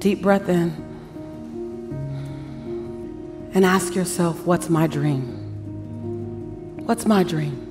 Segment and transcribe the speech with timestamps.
[0.00, 0.70] Deep breath in.
[3.52, 5.26] And ask yourself, what's my dream?
[6.86, 7.68] What's my dream?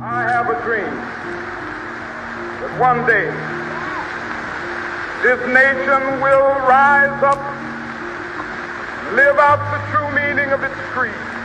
[0.00, 0.94] I have a dream
[2.60, 3.26] that one day
[5.24, 7.40] this nation will rise up,
[9.16, 11.39] live out the true meaning of its creed.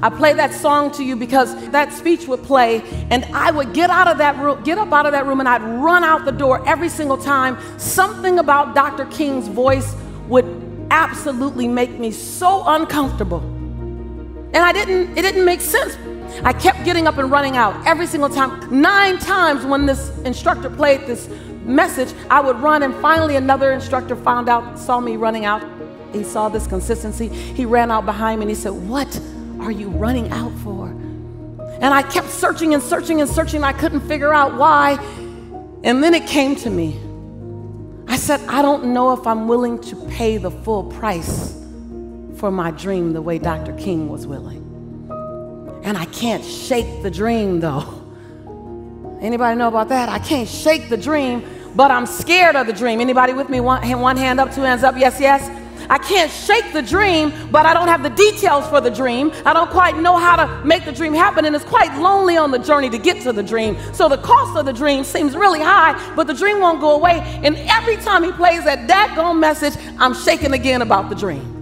[0.00, 3.90] I play that song to you because that speech would play, and I would get
[3.90, 6.32] out of that room, get up out of that room, and I'd run out the
[6.32, 7.58] door every single time.
[7.78, 9.06] Something about Dr.
[9.06, 9.96] King's voice
[10.28, 10.46] would
[10.90, 13.40] absolutely make me so uncomfortable.
[13.40, 15.96] And I didn't, it didn't make sense.
[16.44, 18.80] I kept getting up and running out every single time.
[18.80, 21.28] Nine times when this instructor played this
[21.64, 25.62] message, I would run, and finally another instructor found out, saw me running out.
[26.12, 27.28] He saw this consistency.
[27.28, 29.20] He ran out behind me and he said, What?
[29.60, 30.88] Are you running out for?
[31.80, 33.62] And I kept searching and searching and searching.
[33.62, 34.94] I couldn't figure out why.
[35.84, 36.98] And then it came to me.
[38.08, 41.54] I said, I don't know if I'm willing to pay the full price
[42.36, 43.72] for my dream the way Dr.
[43.74, 44.64] King was willing.
[45.84, 47.94] And I can't shake the dream though.
[49.20, 50.08] Anybody know about that?
[50.08, 51.44] I can't shake the dream,
[51.74, 53.00] but I'm scared of the dream.
[53.00, 53.60] Anybody with me?
[53.60, 54.96] One, one hand up, two hands up.
[54.96, 55.48] Yes, yes.
[55.90, 59.32] I can't shake the dream, but I don't have the details for the dream.
[59.46, 62.50] I don't quite know how to make the dream happen, and it's quite lonely on
[62.50, 63.76] the journey to get to the dream.
[63.92, 67.20] So the cost of the dream seems really high, but the dream won't go away.
[67.42, 71.54] And every time he plays that daggone message, I'm shaking again about the dream.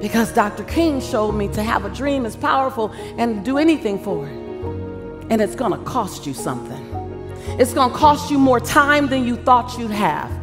[0.00, 0.64] Because Dr.
[0.64, 4.32] King showed me to have a dream is powerful and do anything for it.
[5.30, 6.84] And it's gonna cost you something.
[7.58, 10.37] It's gonna cost you more time than you thought you'd have.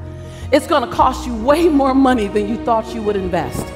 [0.56, 3.68] It's going to cost you way more money than you thought you would invest.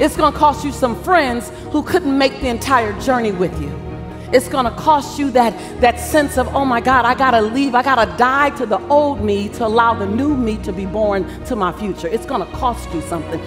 [0.00, 3.68] It's going to cost you some friends who couldn't make the entire journey with you.
[4.32, 7.40] It's going to cost you that, that sense of, oh my God, I got to
[7.40, 7.76] leave.
[7.76, 10.86] I got to die to the old me to allow the new me to be
[10.86, 12.08] born to my future.
[12.08, 13.40] It's going to cost you something.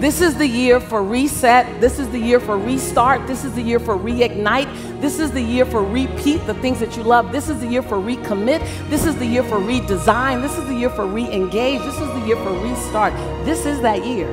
[0.00, 1.80] This is the year for reset.
[1.80, 3.26] This is the year for restart.
[3.26, 5.00] This is the year for reignite.
[5.00, 7.32] This is the year for repeat the things that you love.
[7.32, 8.60] This is the year for recommit.
[8.90, 10.40] This is the year for redesign.
[10.40, 11.80] This is the year for re-engage.
[11.80, 13.12] This is the year for restart.
[13.44, 14.28] This is that year.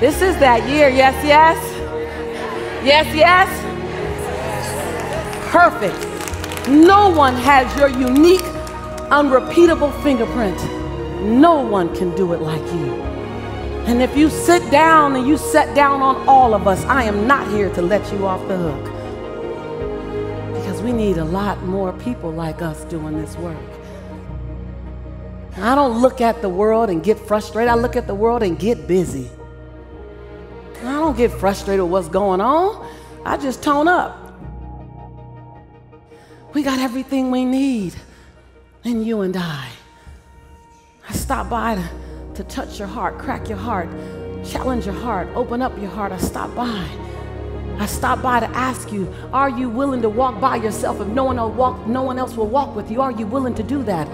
[0.00, 0.88] This is that year.
[0.88, 1.56] Yes, yes.
[2.84, 3.48] Yes, yes.
[5.52, 6.68] Perfect.
[6.68, 8.42] No one has your unique,
[9.12, 10.60] unrepeatable fingerprint.
[11.22, 13.07] No one can do it like you.
[13.88, 17.26] And if you sit down and you set down on all of us, I am
[17.26, 18.84] not here to let you off the hook.
[20.52, 23.56] Because we need a lot more people like us doing this work.
[25.56, 27.70] I don't look at the world and get frustrated.
[27.70, 29.30] I look at the world and get busy.
[30.80, 32.86] I don't get frustrated with what's going on.
[33.24, 34.38] I just tone up.
[36.52, 37.94] We got everything we need
[38.84, 39.70] in you and I.
[41.08, 42.07] I stopped by to
[42.38, 43.88] to touch your heart, crack your heart,
[44.44, 46.12] challenge your heart, open up your heart.
[46.12, 46.88] I stop by.
[47.80, 51.24] I stop by to ask you, are you willing to walk by yourself if no
[51.24, 53.02] one will walk, no one else will walk with you?
[53.02, 54.06] Are you willing to do that?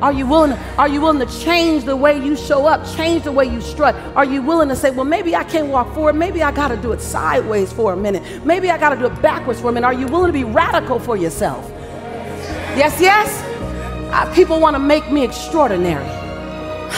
[0.00, 3.32] Are you willing, are you willing to change the way you show up, change the
[3.32, 3.96] way you strut?
[4.14, 6.92] Are you willing to say, well, maybe I can't walk forward, maybe I gotta do
[6.92, 9.88] it sideways for a minute, maybe I gotta do it backwards for a minute?
[9.88, 11.68] Are you willing to be radical for yourself?
[12.78, 13.42] Yes, yes?
[14.12, 16.21] Uh, people wanna make me extraordinary.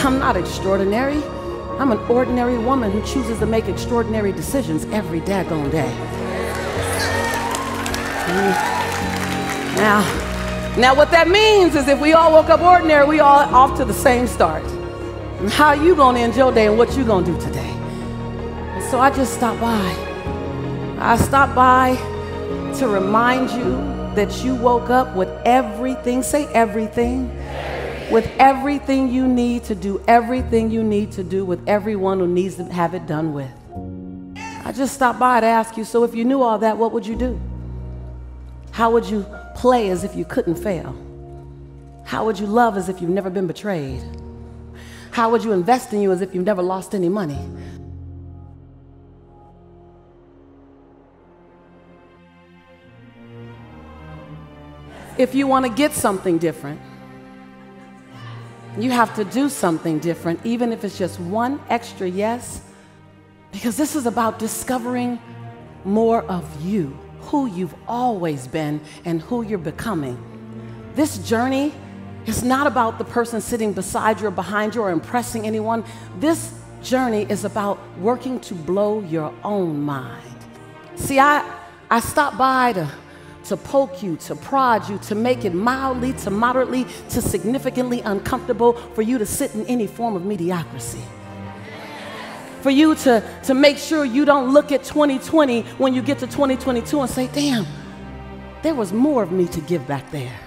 [0.03, 1.23] I'm not extraordinary.
[1.79, 5.89] I'm an ordinary woman who chooses to make extraordinary decisions every daggone day.
[8.27, 8.75] Hmm.
[9.77, 10.01] Now,
[10.77, 13.85] now what that means is if we all woke up ordinary, we all off to
[13.85, 14.63] the same start.
[15.39, 17.69] And how you gonna end your day and what you gonna do today?
[17.69, 19.95] And so I just stopped by.
[20.99, 21.95] I stopped by
[22.77, 23.71] to remind you
[24.15, 27.29] that you woke up with everything, say everything
[28.11, 32.55] with everything you need to do everything you need to do with everyone who needs
[32.55, 33.51] to have it done with.
[34.65, 37.05] I just stopped by to ask you so if you knew all that, what would
[37.05, 37.39] you do?
[38.71, 40.95] How would you play as if you couldn't fail?
[42.05, 44.03] How would you love as if you've never been betrayed?
[45.11, 47.39] How would you invest in you as if you've never lost any money?
[55.17, 56.81] If you want to get something different,
[58.77, 62.61] you have to do something different, even if it's just one extra yes,
[63.51, 65.19] because this is about discovering
[65.85, 70.21] more of you, who you've always been, and who you're becoming.
[70.93, 71.73] This journey
[72.25, 75.83] is not about the person sitting beside you or behind you or impressing anyone.
[76.19, 80.21] This journey is about working to blow your own mind.
[80.95, 81.49] See, I,
[81.89, 82.89] I stopped by to
[83.45, 88.73] to poke you, to prod you, to make it mildly, to moderately, to significantly uncomfortable
[88.73, 91.01] for you to sit in any form of mediocrity.
[92.61, 96.25] For you to, to make sure you don't look at 2020 when you get to
[96.25, 97.65] 2022 and say, damn,
[98.63, 100.39] there was more of me to give back there.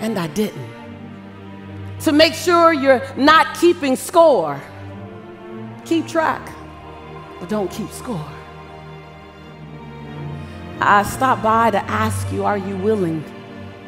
[0.00, 0.68] And I didn't.
[2.00, 4.60] To make sure you're not keeping score.
[5.84, 6.52] Keep track,
[7.38, 8.35] but don't keep score.
[10.80, 13.24] I stopped by to ask you, are you willing?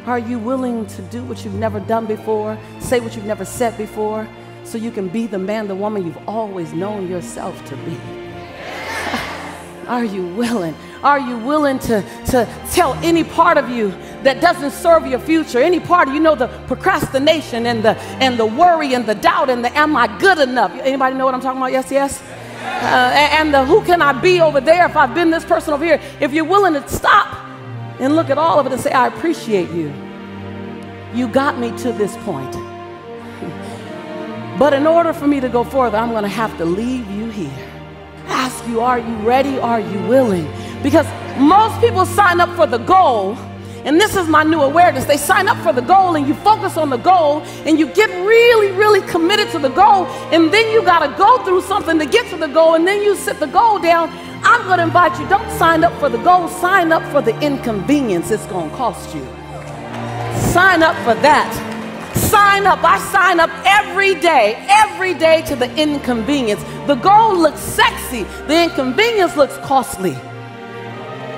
[0.07, 3.77] Are you willing to do what you've never done before, say what you've never said
[3.77, 4.27] before,
[4.65, 7.99] so you can be the man, the woman you've always known yourself to be?
[9.87, 10.75] are you willing?
[11.03, 13.91] Are you willing to, to tell any part of you
[14.23, 18.39] that doesn't serve your future, any part of you know the procrastination and the and
[18.39, 20.73] the worry and the doubt and the am I good enough?
[20.73, 21.71] Anybody know what I'm talking about?
[21.73, 22.23] Yes, yes.
[22.81, 25.85] Uh, and the who can I be over there if I've been this person over
[25.85, 26.01] here?
[26.21, 27.37] If you're willing to stop
[28.01, 29.93] and look at all of it and say, I appreciate you.
[31.15, 32.55] You got me to this point.
[34.59, 37.31] But in order for me to go further, I'm going to have to leave you
[37.31, 37.69] here.
[38.27, 39.57] Ask you, are you ready?
[39.61, 40.49] Are you willing?
[40.83, 41.07] Because
[41.39, 43.37] most people sign up for the goal
[43.85, 45.05] and this is my new awareness.
[45.05, 48.09] They sign up for the goal and you focus on the goal and you get
[48.27, 50.07] really, really committed to the goal.
[50.33, 52.75] And then you got to go through something to get to the goal.
[52.75, 54.11] And then you sit the goal down.
[54.43, 57.39] I'm going to invite you don't sign up for the goal, sign up for the
[57.41, 59.25] inconvenience it's going to cost you.
[60.53, 61.53] Sign up for that.
[62.15, 62.81] Sign up.
[62.83, 66.63] I sign up every day, every day to the inconvenience.
[66.87, 70.17] The goal looks sexy, the inconvenience looks costly.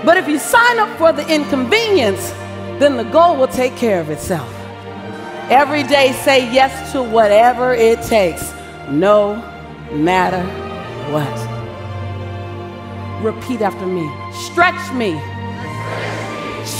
[0.04, 2.30] But if you sign up for the inconvenience,
[2.78, 4.48] then the goal will take care of itself.
[5.50, 8.54] Every day, say yes to whatever it takes,
[8.88, 9.36] no
[9.92, 10.42] matter
[11.12, 11.28] what.
[13.22, 14.08] Repeat after me.
[14.32, 15.20] Stretch me.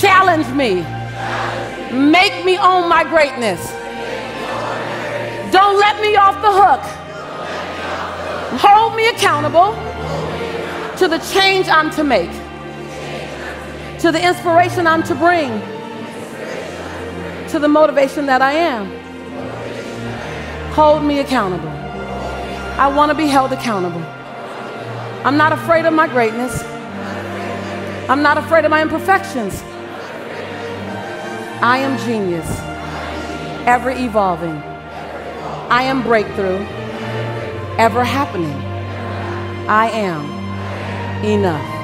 [0.01, 0.77] Challenge me.
[1.93, 3.61] Make me own my greatness.
[5.53, 6.81] Don't let me off the hook.
[8.63, 9.75] Hold me accountable
[10.97, 12.31] to the change I'm to make
[14.01, 15.51] to the inspiration I'm to bring,
[17.51, 18.87] to the motivation that I am.
[20.73, 21.69] Hold me accountable.
[21.69, 24.01] I want to be held accountable.
[25.23, 26.63] I'm not afraid of my greatness.
[28.09, 29.61] I'm not afraid of my imperfections.
[31.63, 32.49] I am genius,
[33.69, 34.57] ever evolving.
[35.69, 36.65] I am breakthrough,
[37.77, 38.57] ever happening.
[39.69, 41.80] I am enough.